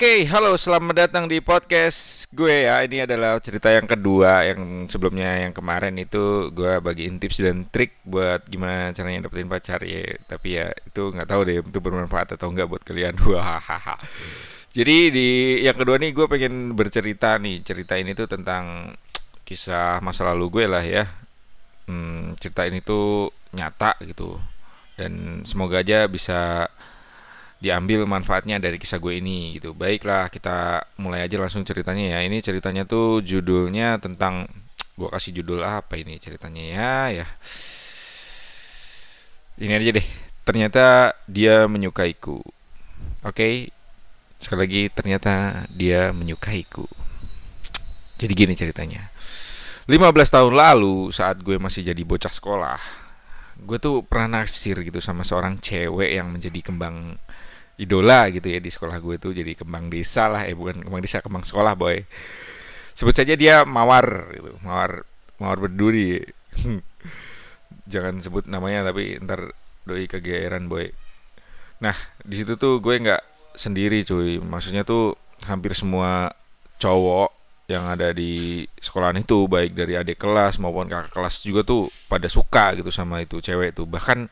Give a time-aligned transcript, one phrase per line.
[0.00, 2.80] Oke, halo, selamat datang di podcast gue ya.
[2.80, 8.00] Ini adalah cerita yang kedua yang sebelumnya yang kemarin itu gue bagiin tips dan trik
[8.08, 10.16] buat gimana caranya dapetin pacar ya.
[10.24, 13.12] Tapi ya itu nggak tahu deh itu bermanfaat atau enggak buat kalian.
[14.80, 15.28] Jadi di
[15.68, 17.60] yang kedua nih gue pengen bercerita nih.
[17.60, 18.96] Cerita ini tuh tentang
[19.44, 21.04] kisah masa lalu gue lah ya.
[21.84, 24.40] Hmm, cerita ini tuh nyata gitu.
[24.96, 26.72] Dan semoga aja bisa
[27.60, 29.76] diambil manfaatnya dari kisah gue ini gitu.
[29.76, 32.18] Baiklah, kita mulai aja langsung ceritanya ya.
[32.24, 34.48] Ini ceritanya tuh judulnya tentang
[34.96, 37.26] gue kasih judul apa ini ceritanya ya ya.
[39.60, 40.08] Ini aja deh.
[40.42, 42.40] Ternyata dia menyukaiku.
[43.22, 43.68] Oke.
[44.40, 46.88] Sekali lagi ternyata dia menyukaiku.
[48.16, 49.12] Jadi gini ceritanya.
[49.84, 50.00] 15
[50.32, 52.78] tahun lalu saat gue masih jadi bocah sekolah,
[53.60, 57.20] gue tuh pernah naksir gitu sama seorang cewek yang menjadi kembang
[57.80, 61.24] idola gitu ya di sekolah gue tuh jadi kembang desa lah eh bukan kembang desa
[61.24, 62.04] kembang sekolah boy.
[62.92, 65.08] Sebut saja dia mawar gitu mawar
[65.40, 66.20] mawar berduri.
[67.92, 69.56] Jangan sebut namanya tapi ntar
[69.88, 70.92] doi kegeeran boy.
[71.80, 74.36] Nah di situ tuh gue nggak sendiri cuy.
[74.44, 75.16] Maksudnya tuh
[75.48, 76.36] hampir semua
[76.76, 77.39] cowok
[77.70, 82.26] yang ada di sekolahan itu baik dari adik kelas maupun kakak kelas juga tuh pada
[82.26, 83.86] suka gitu sama itu cewek tuh.
[83.86, 84.26] Bahkan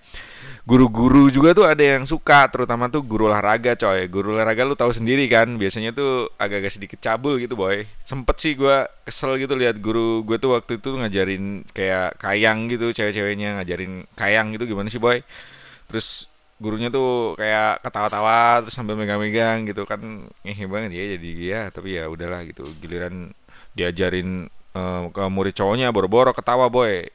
[0.67, 4.11] guru-guru juga tuh ada yang suka terutama tuh guru olahraga coy.
[4.11, 7.87] Guru olahraga lu tahu sendiri kan biasanya tuh agak-agak sedikit cabul gitu boy.
[8.03, 12.91] Sempet sih gue kesel gitu lihat guru gue tuh waktu itu ngajarin kayak kayang gitu
[12.91, 15.23] cewek-ceweknya ngajarin kayang gitu gimana sih boy?
[15.87, 16.27] Terus
[16.59, 20.01] gurunya tuh kayak ketawa-tawa terus sambil megang-megang gitu kan.
[20.43, 22.67] Ngehe banget ya jadi ya tapi ya udahlah gitu.
[22.83, 23.31] Giliran
[23.75, 27.07] diajarin uh, ke murid cowoknya boro-boro ketawa boy.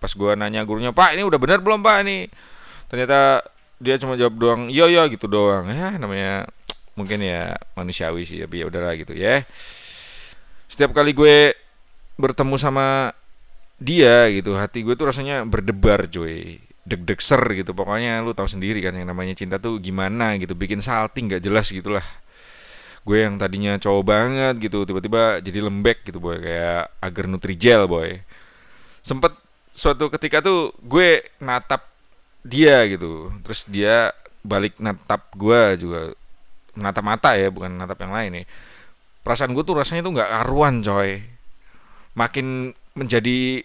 [0.00, 2.28] Pas gua nanya gurunya pak ini udah bener belum pak ini?
[2.88, 3.44] Ternyata
[3.80, 5.68] dia cuma jawab doang yo yo gitu doang.
[5.72, 6.48] Ya namanya
[6.94, 9.16] mungkin ya manusiawi sih tapi ya udahlah gitu.
[9.16, 9.44] Ya
[10.70, 11.58] setiap kali gue
[12.14, 13.10] bertemu sama
[13.80, 17.70] dia gitu hati gue tuh rasanya berdebar cuy deg-deg ser gitu.
[17.72, 20.58] Pokoknya lu tahu sendiri kan yang namanya cinta tuh gimana gitu.
[20.58, 22.02] Bikin salting nggak jelas gitulah.
[23.06, 26.42] Gue yang tadinya cowok banget gitu tiba-tiba jadi lembek gitu boy.
[26.42, 28.18] Kayak agar nutrijel boy.
[29.00, 29.32] Sempet
[29.70, 31.86] suatu ketika tuh gue natap
[32.42, 33.30] dia gitu.
[33.46, 34.10] Terus dia
[34.42, 36.00] balik natap gue juga.
[36.74, 38.46] Natap mata ya bukan natap yang lain nih
[39.20, 41.22] perasaan gue tuh rasanya tuh nggak karuan coy.
[42.16, 43.62] Makin menjadi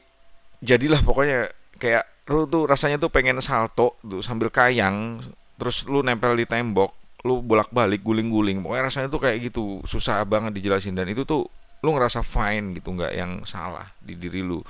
[0.61, 1.49] jadilah pokoknya
[1.81, 5.21] kayak lu tuh rasanya tuh pengen salto tuh sambil kayang
[5.61, 8.61] terus lu nempel di tembok lu bolak-balik guling-guling.
[8.61, 10.93] Pokoknya rasanya tuh kayak gitu susah banget dijelasin.
[10.93, 11.49] Dan itu tuh
[11.81, 14.61] lu ngerasa fine gitu nggak yang salah di diri lu.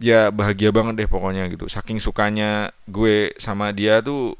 [0.00, 1.68] Ya bahagia banget deh pokoknya gitu.
[1.68, 4.34] Saking sukanya gue sama dia tuh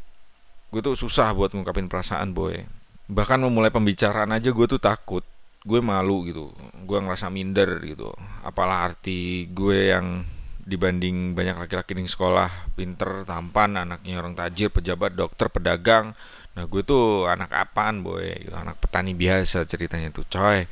[0.72, 2.64] gue tuh susah buat ngungkapin perasaan boy.
[3.08, 5.22] Bahkan memulai pembicaraan aja gue tuh takut.
[5.68, 6.56] Gue malu gitu.
[6.88, 8.08] Gue ngerasa minder gitu.
[8.40, 10.24] Apalah arti gue yang
[10.68, 16.12] dibanding banyak laki-laki di sekolah pinter tampan anaknya orang tajir pejabat dokter pedagang.
[16.52, 18.28] Nah gue tuh anak apaan boy?
[18.52, 20.68] Anak petani biasa ceritanya tuh coy.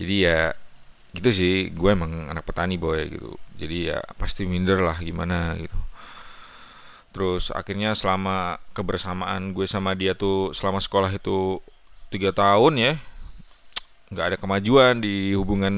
[0.00, 0.56] Jadi ya
[1.12, 1.68] gitu sih.
[1.76, 3.36] Gue emang anak petani boy gitu.
[3.60, 5.76] Jadi ya pasti minder lah gimana gitu.
[7.12, 11.60] Terus akhirnya selama kebersamaan gue sama dia tuh selama sekolah itu
[12.08, 12.94] tiga tahun ya
[14.14, 15.74] nggak ada kemajuan di hubungan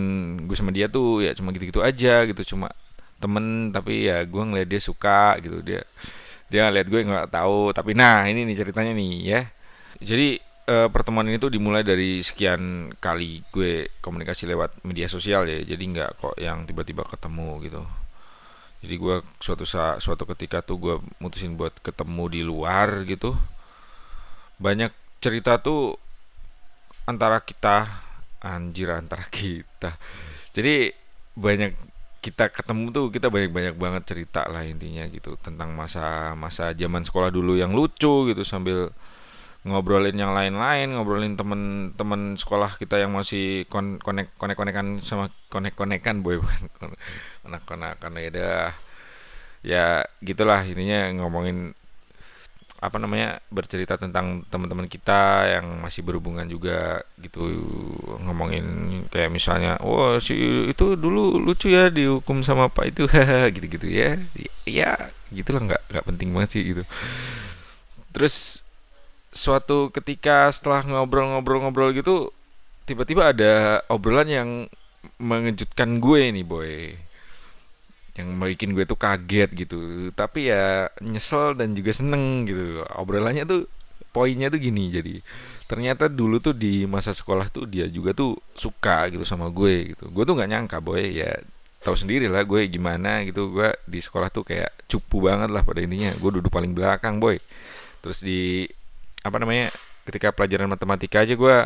[0.47, 1.27] gue sama dia tuh.
[1.27, 2.55] Ya cuma gitu-gitu aja gitu.
[2.55, 2.71] Cuma
[3.17, 5.61] temen tapi ya gue ngeliat dia suka gitu.
[5.65, 5.83] Dia
[6.47, 7.73] dia ngeliat gue nggak tahu.
[7.73, 9.41] Tapi nah ini nih ceritanya nih ya.
[10.01, 15.61] Jadi e, pertemuan ini tuh dimulai dari sekian kali gue komunikasi lewat media sosial ya.
[15.65, 17.83] Jadi nggak kok yang tiba-tiba ketemu gitu.
[18.85, 23.35] Jadi gue suatu saat suatu ketika tuh gue mutusin buat ketemu di luar gitu.
[24.61, 25.97] Banyak cerita tuh
[27.09, 28.05] antara kita.
[28.47, 29.97] Anjir antara kita.
[30.55, 30.93] Jadi
[31.35, 31.96] banyak
[32.27, 37.31] kita ketemu tuh kita banyak-banyak banget cerita lah intinya gitu tentang masa masa zaman sekolah
[37.31, 38.91] dulu yang lucu gitu sambil
[39.63, 45.79] ngobrolin yang lain-lain ngobrolin temen-temen sekolah kita yang masih kon konek konek konekan sama konek
[45.79, 46.43] konekan boy
[47.47, 48.71] konek konekan ya dah.
[49.67, 49.87] Ya
[50.23, 51.75] gitulah intinya ngomongin
[52.81, 57.43] apa namanya bercerita tentang teman-teman kita yang masih berhubungan juga gitu.
[58.23, 58.67] Ngomongin
[59.09, 60.37] kayak misalnya oh si
[60.69, 63.05] itu dulu lucu ya dihukum sama pak itu.
[63.55, 64.21] Gitu-gitu ya.
[64.69, 66.83] Ya gitulah nggak nggak penting banget sih gitu.
[68.15, 68.67] Terus
[69.37, 72.33] suatu ketika setelah ngobrol-ngobrol-ngobrol gitu
[72.89, 74.49] tiba-tiba ada obrolan yang
[75.21, 76.97] mengejutkan gue nih boy
[78.17, 80.09] yang bikin gue tuh kaget gitu.
[80.17, 82.81] Tapi ya nyesel dan juga seneng gitu.
[82.97, 83.69] Obrolannya tuh
[84.11, 85.21] poinnya tuh gini jadi.
[85.69, 90.09] Ternyata dulu tuh di masa sekolah tuh dia juga tuh suka gitu sama gue gitu.
[90.09, 91.29] Gue tuh nggak nyangka boy ya
[91.85, 93.53] tahu sendiri lah gue gimana gitu.
[93.53, 96.15] Gue di sekolah tuh kayak cupu banget lah pada intinya.
[96.17, 97.37] Gue duduk paling belakang boy.
[98.01, 98.65] Terus di
[99.27, 99.69] apa namanya
[100.07, 101.57] ketika pelajaran matematika aja gue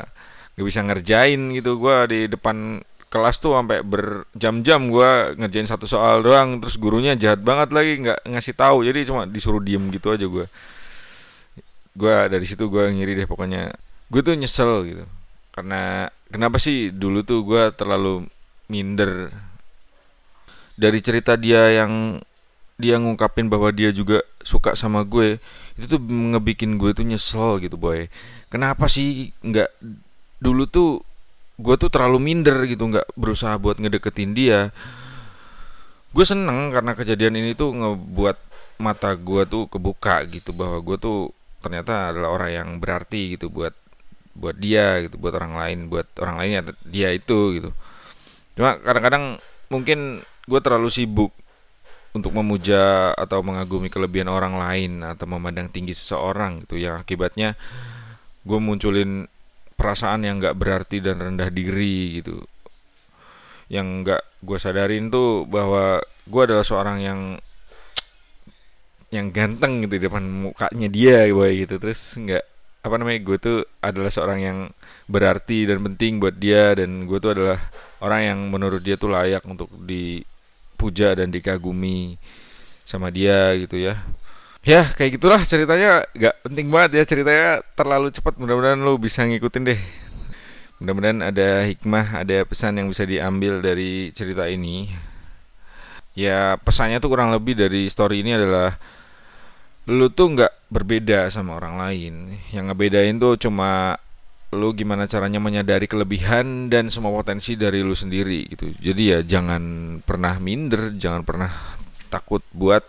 [0.56, 1.78] gak bisa ngerjain gitu.
[1.78, 7.42] Gue di depan kelas tuh sampai berjam-jam gue ngerjain satu soal doang terus gurunya jahat
[7.42, 8.86] banget lagi nggak ngasih tahu.
[8.86, 10.46] Jadi cuma disuruh diem gitu aja gue
[11.90, 13.74] gue dari situ gue ngiri deh pokoknya.
[14.08, 15.04] Gue tuh nyesel gitu.
[15.50, 18.30] Karena kenapa sih dulu tuh gue terlalu
[18.70, 19.34] minder?
[20.78, 22.22] Dari cerita dia yang
[22.80, 25.36] dia ngungkapin bahwa dia juga suka sama gue
[25.76, 28.06] itu tuh ngebikin gue tuh nyesel gitu boy.
[28.48, 29.68] Kenapa sih nggak
[30.40, 31.09] dulu tuh
[31.60, 34.72] gue tuh terlalu minder gitu nggak berusaha buat ngedeketin dia.
[36.10, 38.36] Gue seneng karena kejadian ini tuh ngebuat
[38.80, 41.30] mata gue tuh kebuka gitu bahwa gue tuh
[41.60, 43.76] ternyata adalah orang yang berarti gitu buat
[44.32, 47.70] buat dia gitu buat orang lain buat orang lainnya dia itu gitu.
[48.56, 51.30] Cuma kadang-kadang mungkin gue terlalu sibuk
[52.10, 57.54] untuk memuja atau mengagumi kelebihan orang lain atau memandang tinggi seseorang gitu yang akibatnya
[58.42, 59.30] gue munculin
[59.80, 62.44] perasaan yang gak berarti dan rendah diri gitu.
[63.72, 67.20] Yang gak gue sadarin tuh bahwa gue adalah seorang yang
[69.16, 71.80] yang ganteng gitu di depan mukanya dia boy gitu.
[71.80, 72.44] Terus nggak
[72.80, 74.58] apa namanya gue tuh adalah seorang yang
[75.08, 77.60] berarti dan penting buat dia dan gue tuh adalah
[78.00, 82.16] orang yang menurut dia tuh layak untuk dipuja dan dikagumi
[82.88, 84.00] sama dia gitu ya
[84.60, 86.04] ya kayak gitulah ceritanya.
[86.16, 87.64] Gak penting banget ya ceritanya.
[87.76, 89.80] Terlalu cepat mudah-mudahan lo bisa ngikutin deh.
[90.80, 94.88] Mudah-mudahan ada hikmah ada pesan yang bisa diambil dari cerita ini.
[96.16, 98.74] Ya pesannya tuh kurang lebih dari story ini adalah
[99.88, 102.14] lu tuh nggak berbeda sama orang lain.
[102.52, 104.00] Yang ngebedain tuh cuma
[104.50, 108.72] lu gimana caranya menyadari kelebihan dan semua potensi dari lu sendiri gitu.
[108.82, 109.62] Jadi ya jangan
[110.02, 111.50] pernah minder jangan pernah
[112.10, 112.82] takut buat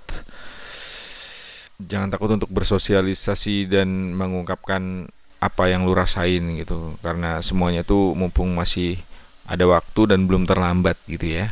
[1.88, 5.10] jangan takut untuk bersosialisasi dan mengungkapkan
[5.42, 6.98] apa yang lu rasain gitu.
[7.01, 9.01] Karena semuanya tuh mumpung masih
[9.50, 11.51] ada waktu dan belum terlambat gitu ya.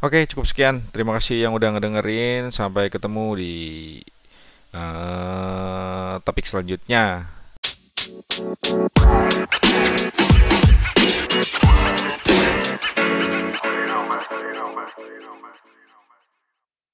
[0.00, 0.84] Oke cukup sekian.
[0.92, 2.52] Terima kasih yang udah ngedengerin.
[2.52, 3.54] Sampai ketemu di
[4.76, 7.28] uh, topik selanjutnya.